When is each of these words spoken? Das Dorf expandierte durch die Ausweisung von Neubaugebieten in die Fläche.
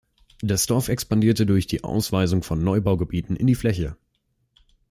Das 0.41 0.65
Dorf 0.65 0.89
expandierte 0.89 1.45
durch 1.45 1.67
die 1.67 1.83
Ausweisung 1.83 2.41
von 2.41 2.63
Neubaugebieten 2.63 3.35
in 3.35 3.45
die 3.45 3.53
Fläche. 3.53 3.97